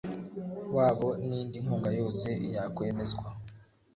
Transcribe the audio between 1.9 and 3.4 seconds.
yose yakwemezwa